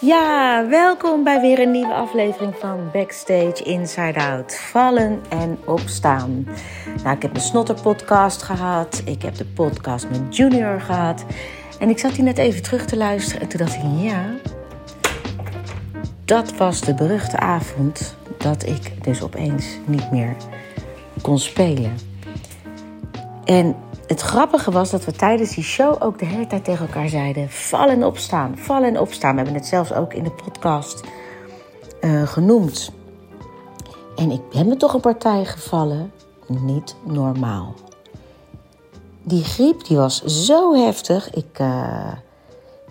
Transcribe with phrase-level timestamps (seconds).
[0.00, 4.56] Ja, welkom bij weer een nieuwe aflevering van Backstage Inside Out.
[4.56, 6.48] Vallen en opstaan.
[7.02, 9.02] Nou, ik heb een snotterpodcast gehad.
[9.04, 11.24] Ik heb de podcast met Junior gehad.
[11.78, 13.40] En ik zat hier net even terug te luisteren.
[13.40, 14.24] En toen dacht ik, ja,
[16.24, 20.36] dat was de beruchte avond dat ik dus opeens niet meer
[21.22, 21.96] kon spelen.
[23.44, 23.76] En
[24.06, 27.50] het grappige was dat we tijdens die show ook de hele tijd tegen elkaar zeiden:
[27.50, 29.30] vallen en opstaan, vallen en opstaan.
[29.30, 31.00] We hebben het zelfs ook in de podcast
[32.00, 32.92] uh, genoemd.
[34.16, 36.12] En ik ben me toch een partij gevallen.
[36.46, 37.74] Niet normaal.
[39.22, 41.30] Die griep die was zo heftig.
[41.30, 42.12] Ik, uh,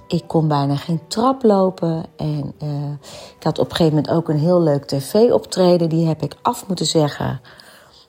[0.08, 2.06] ik kon bijna geen trap lopen.
[2.16, 2.92] En uh,
[3.38, 5.90] ik had op een gegeven moment ook een heel leuk tv-optreden.
[5.90, 7.42] Die heb ik af moeten zeggen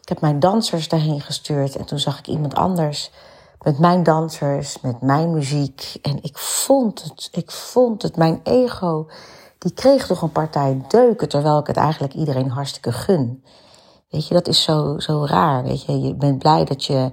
[0.05, 3.11] ik heb mijn dansers daarheen gestuurd en toen zag ik iemand anders
[3.63, 5.97] met mijn dansers, met mijn muziek.
[6.03, 9.07] En ik vond het, ik vond het, mijn ego,
[9.59, 13.45] die kreeg toch een partij deuken, terwijl ik het eigenlijk iedereen hartstikke gun.
[14.09, 15.63] Weet je, dat is zo, zo raar.
[15.63, 17.11] Weet je, je bent blij dat je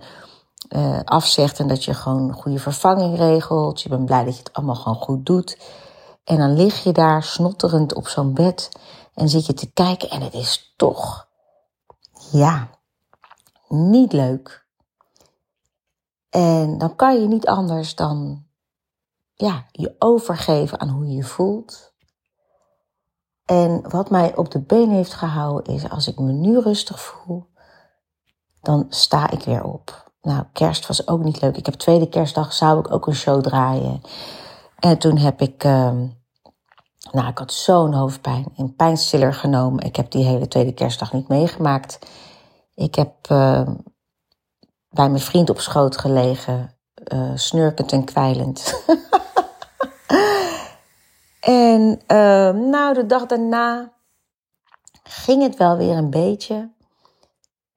[0.70, 3.82] uh, afzegt en dat je gewoon goede vervanging regelt.
[3.82, 5.58] Je bent blij dat je het allemaal gewoon goed doet.
[6.24, 8.72] En dan lig je daar snotterend op zo'n bed
[9.14, 11.28] en zit je te kijken en het is toch,
[12.32, 12.70] ja,
[13.72, 14.66] niet leuk.
[16.30, 18.46] En dan kan je niet anders dan
[19.34, 21.94] ja, je overgeven aan hoe je je voelt.
[23.46, 27.46] En wat mij op de been heeft gehouden is als ik me nu rustig voel,
[28.62, 30.12] dan sta ik weer op.
[30.22, 31.58] Nou, kerst was ook niet leuk.
[31.58, 34.02] Ik heb tweede kerstdag zou ik ook een show draaien.
[34.80, 35.92] En toen heb ik, uh,
[37.12, 39.84] nou, ik had zo'n hoofdpijn, een pijnstiller genomen.
[39.84, 42.00] Ik heb die hele tweede kerstdag niet meegemaakt.
[42.82, 43.68] Ik heb uh,
[44.90, 46.78] bij mijn vriend op schoot gelegen,
[47.14, 48.84] uh, snurkend en kwijlend.
[51.40, 53.94] en uh, nou, de dag daarna
[55.04, 56.72] ging het wel weer een beetje.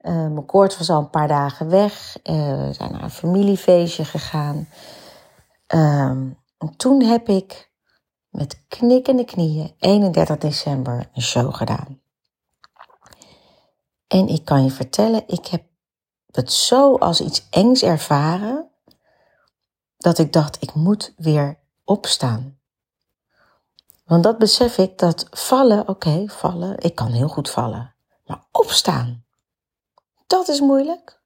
[0.01, 2.17] mijn koorts was al een paar dagen weg.
[2.23, 4.69] we zijn naar een familiefeestje gegaan.
[5.67, 7.71] Ehm, en toen heb ik
[8.29, 12.03] met knikkende knieën 31 december een show gedaan.
[14.07, 15.65] En ik kan je vertellen, ik heb
[16.31, 18.71] het zo als iets engs ervaren,
[19.97, 22.59] dat ik dacht, ik moet weer opstaan.
[24.05, 27.95] Want dat besef ik, dat vallen, oké, vallen, ik kan heel goed vallen.
[28.27, 29.25] Maar opstaan,
[30.27, 31.23] dat is moeilijk.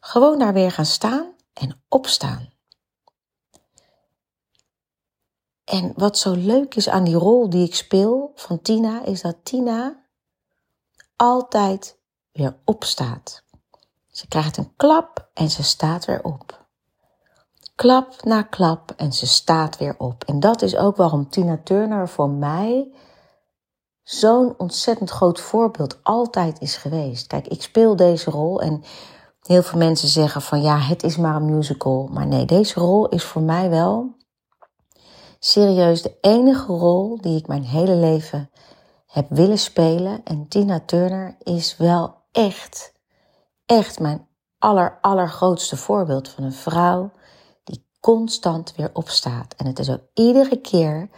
[0.00, 2.52] Gewoon daar weer gaan staan en opstaan.
[5.64, 9.36] En wat zo leuk is aan die rol die ik speel van Tina, is dat
[9.42, 10.06] Tina
[11.16, 11.99] altijd
[12.64, 13.42] opstaat.
[14.10, 16.64] Ze krijgt een klap en ze staat weer op.
[17.74, 20.24] Klap na klap en ze staat weer op.
[20.24, 22.92] En dat is ook waarom Tina Turner voor mij
[24.02, 27.26] zo'n ontzettend groot voorbeeld altijd is geweest.
[27.26, 28.82] Kijk, ik speel deze rol en
[29.42, 32.08] heel veel mensen zeggen van ja, het is maar een musical.
[32.12, 34.14] Maar nee, deze rol is voor mij wel
[35.38, 38.50] serieus de enige rol die ik mijn hele leven
[39.06, 40.20] heb willen spelen.
[40.24, 42.92] En Tina Turner is wel echt,
[43.66, 47.10] echt mijn aller, allergrootste voorbeeld van een vrouw
[47.64, 49.54] die constant weer opstaat.
[49.56, 51.08] En het is ook iedere keer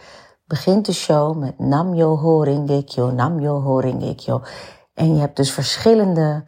[0.45, 4.41] begint de show met Nam yo horingekyo, Nam yo horingekyo.
[4.93, 6.43] En je hebt dus verschillende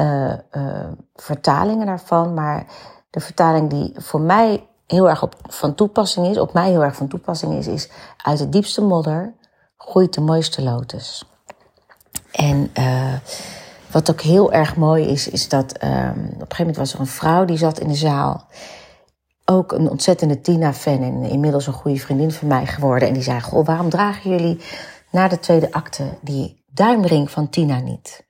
[0.00, 2.66] uh, uh, vertalingen daarvan, maar
[3.10, 7.08] de vertaling die voor mij heel erg van toepassing is, op mij heel erg van
[7.08, 7.90] toepassing is, is
[8.22, 9.34] uit de diepste modder
[9.76, 11.24] groeit de mooiste lotus.
[12.32, 13.14] En uh,
[13.94, 17.00] wat ook heel erg mooi is, is dat um, op een gegeven moment was er
[17.00, 18.46] een vrouw die zat in de zaal.
[19.44, 23.08] Ook een ontzettende Tina-fan en inmiddels een goede vriendin van mij geworden.
[23.08, 24.60] En die zei, goh, waarom dragen jullie
[25.10, 28.26] na de tweede acte die duimring van Tina niet?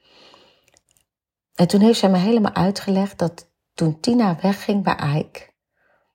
[1.55, 5.41] En toen heeft zij me helemaal uitgelegd dat toen Tina wegging bij Ike,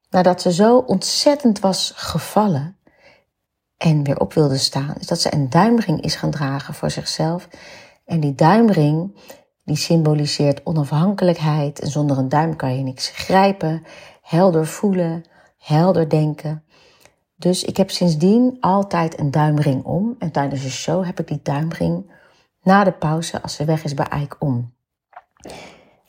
[0.09, 2.77] nadat ze zo ontzettend was gevallen
[3.77, 7.47] en weer op wilde staan, is dat ze een duimring is gaan dragen voor zichzelf.
[8.05, 9.15] En die duimring,
[9.69, 11.79] die symboliseert onafhankelijkheid.
[11.79, 13.83] En zonder een duim kan je niks grijpen,
[14.21, 15.23] helder voelen,
[15.57, 16.63] helder denken.
[17.35, 20.15] Dus ik heb sindsdien altijd een duimring om.
[20.19, 22.11] En tijdens de show heb ik die duimring
[22.63, 24.73] na de pauze, als ze weg is bij Ike, om.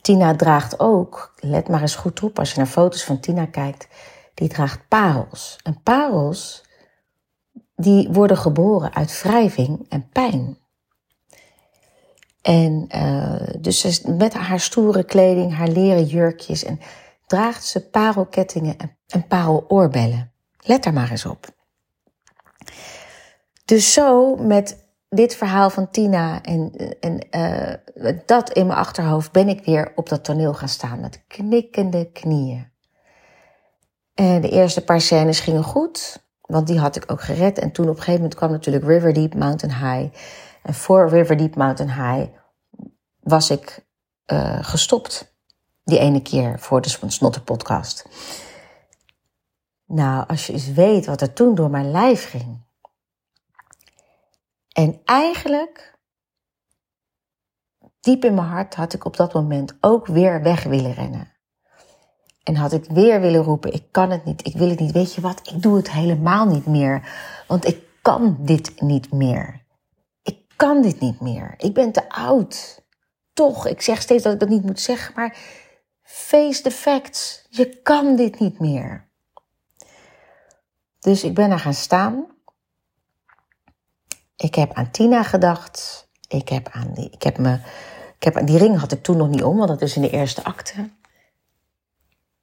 [0.00, 3.88] Tina draagt ook, let maar eens goed op als je naar foto's van Tina kijkt,
[4.34, 5.58] die draagt parels.
[5.62, 6.64] En parels,
[7.76, 10.59] die worden geboren uit wrijving en pijn.
[12.42, 16.80] En uh, dus met haar stoere kleding, haar leren jurkjes en
[17.26, 20.32] draagt ze parelkettingen en, en pareloorbellen.
[20.58, 21.46] Let daar maar eens op.
[23.64, 29.48] Dus zo met dit verhaal van Tina en, en uh, dat in mijn achterhoofd ben
[29.48, 32.68] ik weer op dat toneel gaan staan met knikkende knieën.
[34.14, 37.58] En de eerste paar scènes gingen goed, want die had ik ook gered.
[37.58, 40.14] En toen op een gegeven moment kwam natuurlijk River Deep Mountain High.
[40.62, 42.30] En voor River Deep Mountain High
[43.20, 43.86] was ik
[44.32, 45.34] uh, gestopt.
[45.84, 48.08] Die ene keer voor de Snotte podcast.
[49.86, 52.64] Nou, als je eens weet wat er toen door mijn lijf ging.
[54.72, 55.98] En eigenlijk,
[58.00, 61.32] diep in mijn hart, had ik op dat moment ook weer weg willen rennen.
[62.42, 64.92] En had ik weer willen roepen: ik kan het niet, ik wil het niet.
[64.92, 67.12] Weet je wat, ik doe het helemaal niet meer.
[67.46, 69.59] Want ik kan dit niet meer.
[70.60, 71.54] Kan dit niet meer.
[71.56, 72.82] Ik ben te oud.
[73.32, 75.36] Toch, ik zeg steeds dat ik dat niet moet zeggen, maar
[76.02, 77.46] face the facts.
[77.50, 79.08] Je kan dit niet meer.
[80.98, 82.26] Dus ik ben daar gaan staan.
[84.36, 86.08] Ik heb aan Tina gedacht.
[86.28, 87.60] Ik heb aan die, ik heb me,
[88.16, 90.10] ik heb, die ring had ik toen nog niet om, want dat is in de
[90.10, 90.90] eerste acte.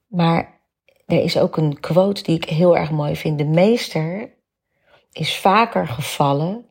[0.07, 0.59] Maar
[1.05, 3.37] er is ook een quote die ik heel erg mooi vind.
[3.37, 4.33] De meester
[5.11, 6.66] is vaker gevallen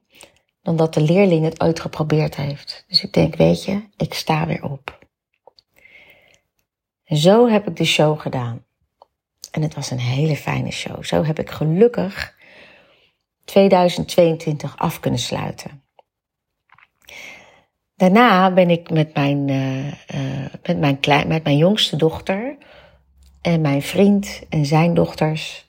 [0.66, 2.84] dan dat de leerling het ooit geprobeerd heeft.
[2.88, 4.98] Dus ik denk, weet je, ik sta weer op.
[7.04, 8.64] En zo heb ik de show gedaan.
[9.50, 11.04] En het was een hele fijne show.
[11.04, 12.34] Zo heb ik gelukkig
[13.44, 15.82] 2022 af kunnen sluiten.
[17.96, 22.56] Daarna ben ik met mijn, uh, uh, met mijn, klein, met mijn jongste dochter
[23.40, 25.66] en mijn vriend en zijn dochters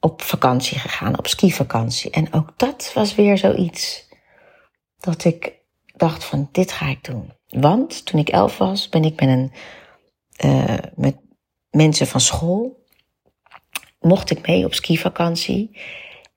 [0.00, 2.10] op vakantie gegaan, op skivakantie.
[2.10, 4.10] En ook dat was weer zoiets
[5.02, 5.52] dat ik
[5.96, 7.32] dacht van dit ga ik doen.
[7.48, 9.52] Want toen ik elf was, ben ik met een
[10.44, 11.16] uh, met
[11.70, 12.84] mensen van school
[14.00, 15.78] mocht ik mee op skivakantie.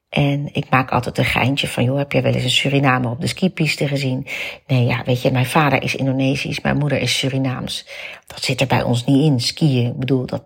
[0.09, 3.21] En ik maak altijd een geintje van, joh, heb jij wel eens een Surinamer op
[3.21, 4.27] de skipiste gezien?
[4.67, 7.87] Nee, ja, weet je, mijn vader is Indonesisch, mijn moeder is Surinaams.
[8.27, 9.87] Dat zit er bij ons niet in, skiën.
[9.87, 10.43] Ik bedoel, dat,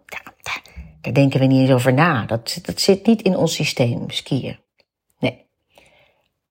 [1.01, 2.25] daar denken we niet eens over na.
[2.25, 4.60] Dat, dat zit niet in ons systeem, skiën.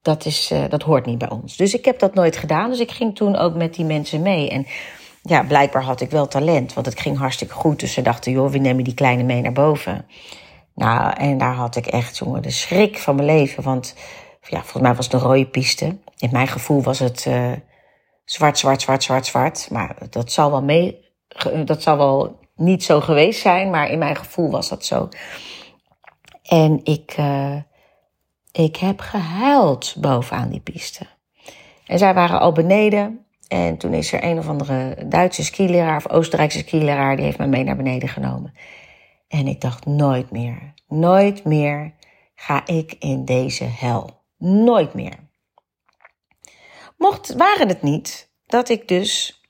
[0.08, 1.56] Dat, is, uh, dat hoort niet bij ons.
[1.56, 4.50] Dus ik heb dat nooit gedaan, dus ik ging toen ook met die mensen mee.
[4.50, 4.66] En
[5.22, 7.80] ja, blijkbaar had ik wel talent, want het ging hartstikke goed.
[7.80, 10.06] Dus ze dachten, joh, we nemen die kleine mee naar boven.
[10.74, 13.62] Nou, en daar had ik echt, jongen, de schrik van mijn leven.
[13.62, 13.94] Want
[14.40, 15.98] ja, volgens mij was het een rode piste.
[16.18, 17.52] In mijn gevoel was het uh,
[18.24, 19.68] zwart, zwart, zwart, zwart, zwart.
[19.70, 21.04] Maar dat zal wel mee,
[21.64, 25.08] dat zal wel niet zo geweest zijn, maar in mijn gevoel was dat zo.
[26.42, 27.56] En ik, uh,
[28.52, 31.06] ik heb gehuild bovenaan die piste.
[31.86, 33.26] En zij waren al beneden.
[33.48, 37.46] En toen is er een of andere Duitse skileraar of Oostenrijkse skileraar, die heeft me
[37.46, 38.54] mee naar beneden genomen.
[39.28, 41.94] En ik dacht nooit meer, nooit meer
[42.34, 44.20] ga ik in deze hel.
[44.38, 45.14] Nooit meer.
[46.96, 49.42] Mocht, waren het niet dat ik dus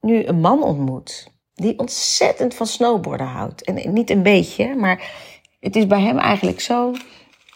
[0.00, 3.62] nu een man ontmoet die ontzettend van snowboarden houdt.
[3.62, 5.12] En niet een beetje, maar
[5.60, 6.94] het is bij hem eigenlijk zo.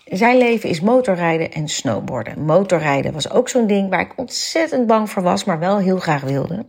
[0.04, 2.44] Zijn leven is motorrijden en snowboarden.
[2.44, 6.22] Motorrijden was ook zo'n ding waar ik ontzettend bang voor was, maar wel heel graag
[6.22, 6.66] wilde.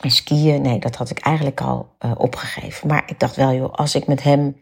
[0.00, 2.88] En skiën, nee, dat had ik eigenlijk al uh, opgegeven.
[2.88, 4.60] Maar ik dacht wel, joh, als ik met hem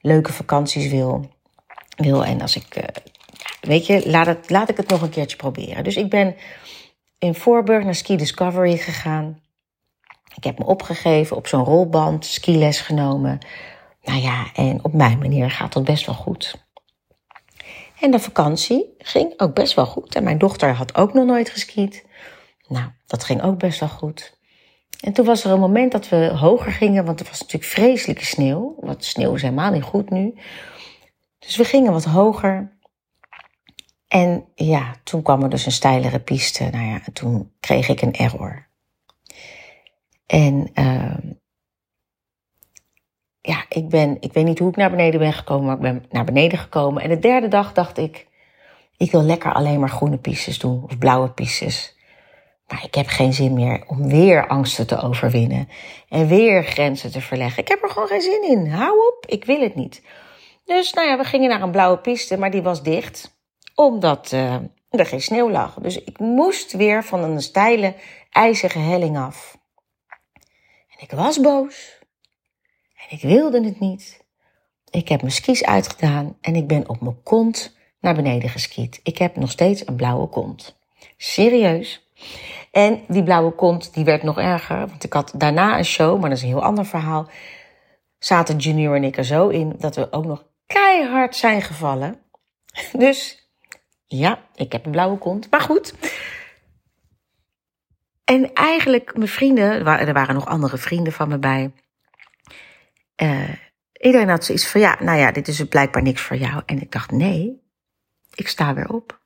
[0.00, 1.30] leuke vakanties wil,
[1.96, 2.84] wil en als ik, uh,
[3.60, 5.84] weet je, laat, laat ik het nog een keertje proberen.
[5.84, 6.36] Dus ik ben
[7.18, 9.40] in Voorburg naar Ski Discovery gegaan.
[10.34, 13.38] Ik heb me opgegeven op zo'n rolband, skiles genomen.
[14.02, 16.64] Nou ja, en op mijn manier gaat dat best wel goed.
[18.00, 20.14] En de vakantie ging ook best wel goed.
[20.14, 22.06] En mijn dochter had ook nog nooit geskiet.
[22.68, 24.38] Nou, dat ging ook best wel goed.
[25.00, 28.24] En toen was er een moment dat we hoger gingen, want er was natuurlijk vreselijke
[28.24, 28.76] sneeuw.
[28.80, 30.34] Want sneeuw is helemaal niet goed nu.
[31.38, 32.76] Dus we gingen wat hoger.
[34.08, 36.68] En ja, toen kwam er dus een steilere piste.
[36.70, 38.66] Nou ja, toen kreeg ik een error.
[40.26, 41.32] En uh,
[43.42, 46.04] ja, ik ben, ik weet niet hoe ik naar beneden ben gekomen, maar ik ben
[46.10, 47.02] naar beneden gekomen.
[47.02, 48.26] En de derde dag dacht ik,
[48.96, 51.96] ik wil lekker alleen maar groene pistes doen of blauwe pistes.
[52.66, 55.68] Maar ik heb geen zin meer om weer angsten te overwinnen
[56.08, 57.62] en weer grenzen te verleggen.
[57.62, 58.70] Ik heb er gewoon geen zin in.
[58.70, 60.02] Hou op, ik wil het niet.
[60.64, 63.38] Dus nou ja, we gingen naar een blauwe piste, maar die was dicht,
[63.74, 64.54] omdat uh,
[64.90, 65.74] er geen sneeuw lag.
[65.74, 67.94] Dus ik moest weer van een steile,
[68.30, 69.58] ijzige helling af.
[70.88, 72.01] En ik was boos.
[73.08, 74.24] En ik wilde het niet.
[74.90, 79.00] Ik heb mijn skis uitgedaan en ik ben op mijn kont naar beneden geskiet.
[79.02, 80.78] Ik heb nog steeds een blauwe kont.
[81.16, 82.06] Serieus.
[82.70, 84.86] En die blauwe kont, die werd nog erger.
[84.86, 87.28] Want ik had daarna een show, maar dat is een heel ander verhaal.
[88.18, 92.20] Zaten Junior en ik er zo in dat we ook nog keihard zijn gevallen.
[92.92, 93.48] Dus
[94.06, 95.50] ja, ik heb een blauwe kont.
[95.50, 95.94] Maar goed.
[98.24, 101.70] En eigenlijk, mijn vrienden, er waren nog andere vrienden van me bij.
[103.22, 103.48] Uh,
[103.92, 106.62] iedereen had zoiets van, ja, nou ja, dit is blijkbaar niks voor jou.
[106.66, 107.62] En ik dacht, nee,
[108.34, 109.20] ik sta weer op.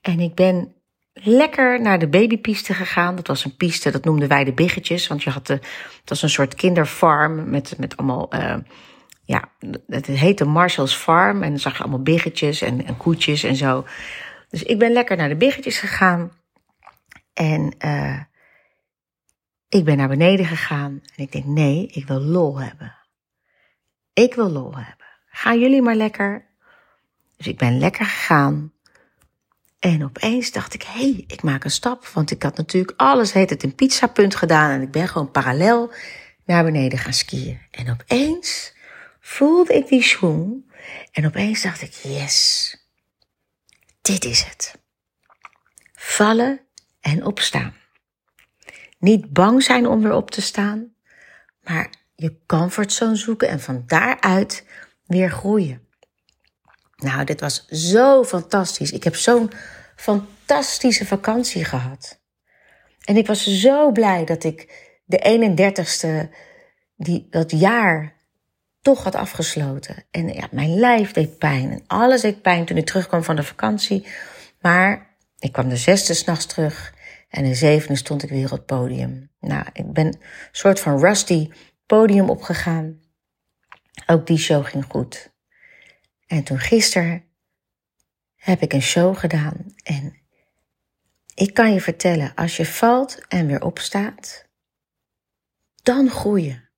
[0.00, 0.74] En ik ben
[1.12, 3.16] lekker naar de babypiste gegaan.
[3.16, 5.06] Dat was een piste, dat noemden wij de biggetjes.
[5.06, 8.56] Want je had de, het was een soort kinderfarm met, met allemaal, uh,
[9.24, 9.48] ja,
[9.86, 11.42] het heette Marshall's Farm.
[11.42, 13.86] En dan zag je allemaal biggetjes en, en koetjes en zo.
[14.48, 16.32] Dus ik ben lekker naar de biggetjes gegaan.
[17.32, 18.20] En uh,
[19.72, 21.02] ik ben naar beneden gegaan.
[21.16, 22.96] En ik denk, nee, ik wil lol hebben.
[24.12, 25.06] Ik wil lol hebben.
[25.26, 26.46] Gaan jullie maar lekker.
[27.36, 28.72] Dus ik ben lekker gegaan.
[29.78, 32.06] En opeens dacht ik, hé, hey, ik maak een stap.
[32.06, 34.70] Want ik had natuurlijk alles, heet het, een pizzapunt gedaan.
[34.70, 35.92] En ik ben gewoon parallel
[36.44, 37.60] naar beneden gaan skiën.
[37.70, 38.74] En opeens
[39.20, 40.70] voelde ik die schoen.
[41.12, 42.76] En opeens dacht ik, yes,
[44.02, 44.78] dit is het.
[45.92, 46.60] Vallen
[47.00, 47.80] en opstaan.
[49.02, 50.94] Niet bang zijn om weer op te staan,
[51.62, 54.66] maar je comfortzone zoeken en van daaruit
[55.06, 55.86] weer groeien.
[56.96, 58.92] Nou, dit was zo fantastisch.
[58.92, 59.50] Ik heb zo'n
[59.96, 62.20] fantastische vakantie gehad.
[63.04, 65.50] En ik was zo blij dat ik de
[66.30, 66.34] 31ste
[66.96, 68.14] die, dat jaar
[68.80, 70.04] toch had afgesloten.
[70.10, 73.42] En ja, mijn lijf deed pijn en alles deed pijn toen ik terugkwam van de
[73.42, 74.06] vakantie.
[74.60, 77.00] Maar ik kwam de zesde s'nachts terug
[77.32, 79.30] en de zevende stond ik weer op het podium.
[79.40, 80.20] Nou, ik ben een
[80.50, 81.50] soort van rusty
[81.86, 83.00] podium opgegaan.
[84.06, 85.32] Ook die show ging goed.
[86.26, 87.24] En toen gisteren
[88.34, 90.16] heb ik een show gedaan en
[91.34, 94.48] ik kan je vertellen, als je valt en weer opstaat,
[95.82, 96.68] dan groeien.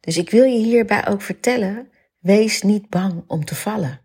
[0.00, 4.00] Dus ik wil je hierbij ook vertellen, wees niet bang om te vallen.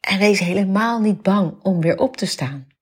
[0.00, 2.72] En wees helemaal niet bang om weer op te staan.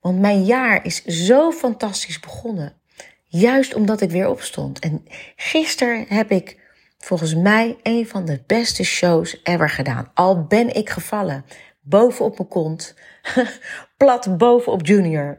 [0.00, 2.76] Want mijn jaar is zo fantastisch begonnen.
[3.24, 4.78] Juist omdat ik weer opstond.
[4.78, 5.04] En
[5.36, 6.60] gisteren heb ik
[6.98, 10.10] volgens mij een van de beste shows ever gedaan.
[10.14, 11.44] Al ben ik gevallen.
[11.80, 12.94] Boven op mijn kont.
[13.96, 15.38] Plat boven op Junior.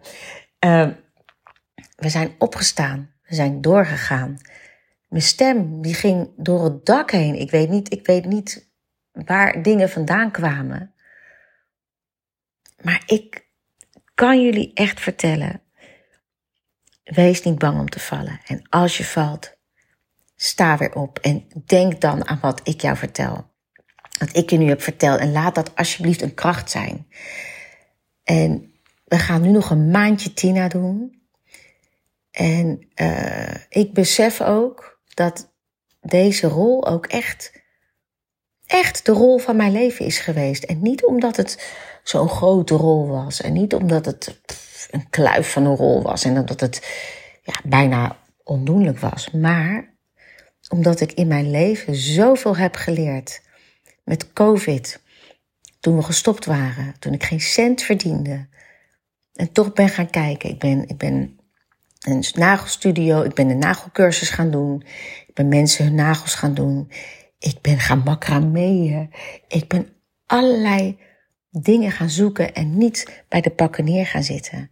[0.66, 0.90] Uh,
[1.96, 3.14] we zijn opgestaan.
[3.28, 4.38] We zijn doorgegaan.
[5.08, 7.36] Mijn stem die ging door het dak heen.
[7.36, 8.70] Ik weet niet, ik weet niet
[9.12, 10.94] waar dingen vandaan kwamen.
[12.82, 13.49] Maar ik
[14.20, 15.62] kan jullie echt vertellen.
[17.04, 18.40] Wees niet bang om te vallen.
[18.46, 19.56] En als je valt,
[20.36, 23.52] sta weer op en denk dan aan wat ik jou vertel.
[24.18, 25.20] Wat ik je nu heb verteld.
[25.20, 27.08] En laat dat alsjeblieft een kracht zijn.
[28.24, 28.74] En
[29.06, 31.22] we gaan nu nog een maandje Tina doen.
[32.32, 35.54] En uh, ik besef ook dat
[36.02, 37.52] deze rol ook echt
[38.66, 40.64] echt de rol van mijn leven is geweest.
[40.64, 43.42] En niet omdat het zo'n grote rol was.
[43.42, 44.40] En niet omdat het
[44.92, 46.24] een kluif van een rol was.
[46.24, 46.88] En omdat het
[47.44, 49.32] ja, bijna ondoenlijk was.
[49.32, 49.94] Maar
[50.70, 53.42] omdat ik in mijn leven zoveel heb geleerd.
[54.04, 55.02] Met COVID.
[55.80, 56.96] Toen we gestopt waren.
[57.00, 58.48] Toen ik geen cent verdiende.
[59.34, 60.50] En toch ben gaan kijken.
[60.50, 61.40] Ik ben, ik ben
[62.00, 63.22] een nagelstudio.
[63.22, 64.84] Ik ben een nagelcursus gaan doen.
[65.28, 66.92] Ik ben mensen hun nagels gaan doen.
[67.40, 69.10] Ik ben gaan macrameeën.
[69.48, 69.88] Ik ben
[70.26, 71.00] allerlei
[71.62, 74.72] dingen gaan zoeken en niet bij de pakken neer gaan zitten.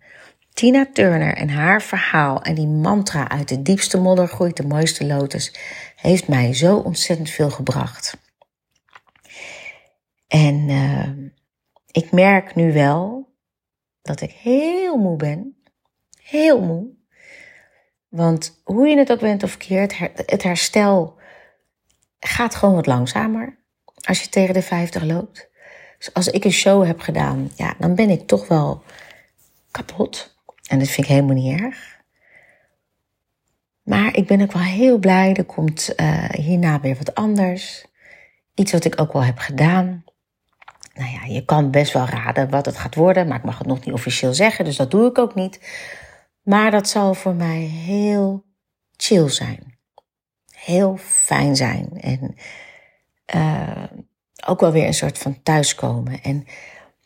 [0.54, 5.06] Tina Turner en haar verhaal en die mantra uit de diepste modder groeit de mooiste
[5.06, 5.56] lotus
[5.96, 8.18] heeft mij zo ontzettend veel gebracht.
[10.28, 11.32] En uh,
[11.92, 13.30] ik merk nu wel
[14.02, 15.58] dat ik heel moe ben.
[16.22, 16.96] Heel moe.
[18.08, 21.18] Want hoe je het ook bent of keert, het herstel
[22.20, 23.58] gaat gewoon wat langzamer
[24.08, 25.47] als je tegen de 50 loopt.
[25.98, 28.84] Dus als ik een show heb gedaan, ja, dan ben ik toch wel
[29.72, 30.36] kapot.
[30.68, 31.96] En dat vind ik helemaal niet erg.
[33.84, 35.34] Maar ik ben ook wel heel blij.
[35.34, 37.86] Er komt uh, hierna weer wat anders.
[38.54, 40.04] Iets wat ik ook wel heb gedaan.
[40.94, 43.68] Nou ja, je kan best wel raden wat het gaat worden, maar ik mag het
[43.68, 45.60] nog niet officieel zeggen, dus dat doe ik ook niet.
[46.42, 48.46] Maar dat zal voor mij heel
[48.96, 49.78] chill zijn
[50.68, 51.90] heel fijn zijn.
[52.02, 52.36] En
[53.36, 53.84] uh,
[54.48, 56.22] ook wel weer een soort van thuiskomen.
[56.22, 56.46] En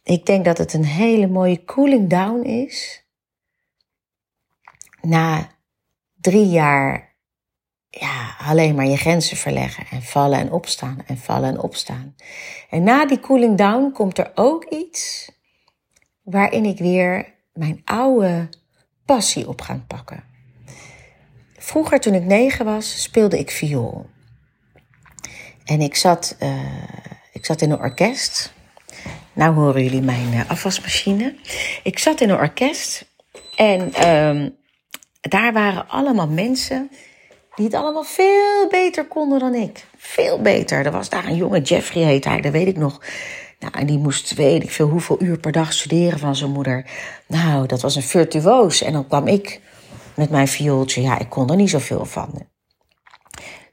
[0.03, 3.05] ik denk dat het een hele mooie cooling down is.
[5.01, 5.49] Na
[6.21, 7.11] drie jaar
[7.89, 12.15] ja, alleen maar je grenzen verleggen en vallen en opstaan en vallen en opstaan.
[12.69, 15.31] En na die cooling down komt er ook iets
[16.21, 18.49] waarin ik weer mijn oude
[19.05, 20.23] passie op ga pakken.
[21.57, 24.09] Vroeger, toen ik negen was, speelde ik viool.
[25.65, 26.59] En ik zat, uh,
[27.31, 28.53] ik zat in een orkest.
[29.33, 31.35] Nou horen jullie mijn uh, afwasmachine.
[31.83, 33.05] Ik zat in een orkest
[33.55, 34.55] en um,
[35.21, 36.89] daar waren allemaal mensen
[37.55, 39.85] die het allemaal veel beter konden dan ik.
[39.97, 40.85] Veel beter.
[40.85, 43.01] Er was daar een jonge Jeffrey heet hij, dat weet ik nog.
[43.59, 46.85] Nou, en die moest weet ik veel hoeveel uur per dag studeren van zijn moeder.
[47.27, 48.81] Nou, dat was een virtuoos.
[48.81, 49.61] En dan kwam ik
[50.15, 51.01] met mijn viooltje.
[51.01, 52.47] Ja, ik kon er niet zoveel van.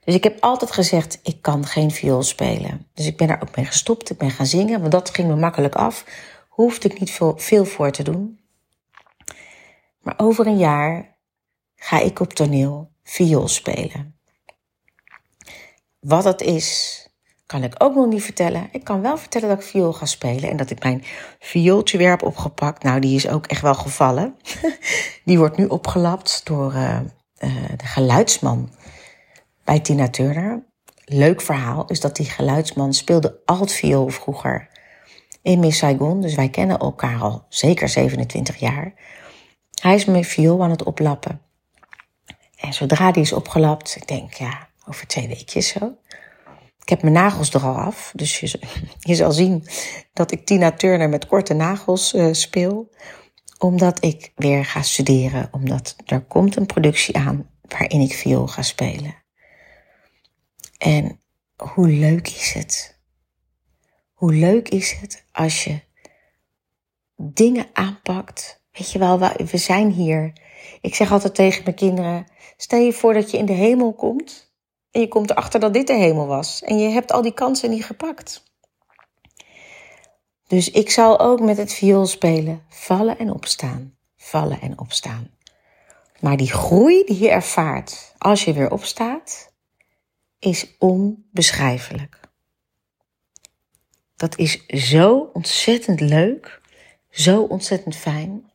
[0.09, 2.87] Dus ik heb altijd gezegd, ik kan geen viool spelen.
[2.93, 4.09] Dus ik ben daar ook mee gestopt.
[4.09, 6.05] Ik ben gaan zingen, want dat ging me makkelijk af.
[6.47, 8.39] Hoefde ik niet veel, veel voor te doen.
[10.01, 11.17] Maar over een jaar
[11.75, 14.19] ga ik op toneel viool spelen.
[15.99, 17.03] Wat dat is,
[17.45, 18.69] kan ik ook nog niet vertellen.
[18.71, 21.03] Ik kan wel vertellen dat ik viool ga spelen en dat ik mijn
[21.39, 22.83] viooltje weer heb opgepakt.
[22.83, 24.35] Nou, die is ook echt wel gevallen.
[25.25, 26.99] die wordt nu opgelapt door uh,
[27.39, 28.69] uh, de geluidsman
[29.69, 30.63] bij Tina Turner.
[31.05, 34.69] Leuk verhaal is dat die geluidsman speelde altviool vroeger
[35.41, 36.21] in Miss Saigon.
[36.21, 38.93] Dus wij kennen elkaar al zeker 27 jaar.
[39.81, 41.41] Hij is mijn viool aan het oplappen.
[42.55, 45.97] En zodra die is opgelapt, ik denk ja, over twee weekjes zo.
[46.81, 48.59] Ik heb mijn nagels er al af, dus je,
[49.09, 49.65] je zal zien
[50.13, 52.89] dat ik Tina Turner met korte nagels uh, speel.
[53.57, 58.61] Omdat ik weer ga studeren, omdat er komt een productie aan waarin ik viool ga
[58.61, 59.27] spelen.
[60.79, 61.21] En
[61.55, 62.99] hoe leuk is het?
[64.13, 65.79] Hoe leuk is het als je
[67.15, 68.63] dingen aanpakt?
[68.71, 70.33] Weet je wel, we zijn hier.
[70.81, 74.53] Ik zeg altijd tegen mijn kinderen: stel je voor dat je in de hemel komt
[74.91, 77.69] en je komt erachter dat dit de hemel was en je hebt al die kansen
[77.69, 78.43] niet gepakt.
[80.47, 85.31] Dus ik zal ook met het viool spelen, vallen en opstaan, vallen en opstaan.
[86.19, 89.48] Maar die groei die je ervaart als je weer opstaat,
[90.39, 92.19] is onbeschrijfelijk.
[94.15, 96.61] Dat is zo ontzettend leuk,
[97.09, 98.51] zo ontzettend fijn.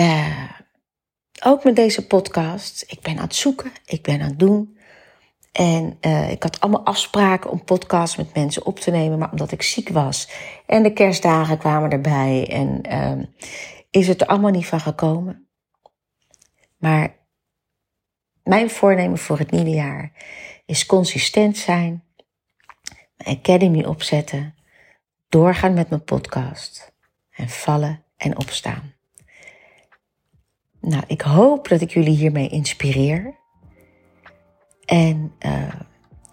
[0.00, 0.50] Uh,
[1.44, 2.84] ook met deze podcast.
[2.86, 4.78] Ik ben aan het zoeken, ik ben aan het doen.
[5.52, 9.52] En uh, ik had allemaal afspraken om podcasts met mensen op te nemen, maar omdat
[9.52, 10.30] ik ziek was
[10.66, 13.24] en de kerstdagen kwamen erbij en uh,
[13.90, 15.48] is het er allemaal niet van gekomen.
[16.76, 17.16] Maar
[18.44, 20.12] mijn voornemen voor het nieuwe jaar
[20.66, 22.04] is consistent zijn,
[23.16, 24.54] mijn academy opzetten,
[25.28, 26.92] doorgaan met mijn podcast
[27.30, 28.92] en vallen en opstaan.
[30.80, 33.34] Nou, ik hoop dat ik jullie hiermee inspireer.
[34.84, 35.74] En uh,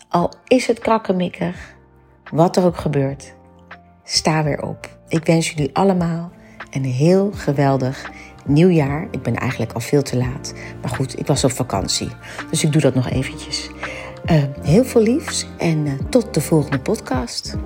[0.10, 1.76] al is het krakkemikkig,
[2.32, 3.36] wat er ook gebeurt,
[4.04, 5.00] sta weer op.
[5.08, 6.32] Ik wens jullie allemaal
[6.72, 8.12] een heel geweldig
[8.46, 9.08] nieuwjaar.
[9.12, 10.54] Ik ben eigenlijk al veel te laat.
[10.82, 12.10] Maar goed, ik was op vakantie.
[12.50, 13.70] Dus ik doe dat nog eventjes.
[14.32, 17.58] Uh, heel veel liefs en uh, tot de volgende podcast.